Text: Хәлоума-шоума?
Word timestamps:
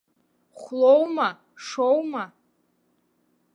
Хәлоума-шоума? 0.59 2.25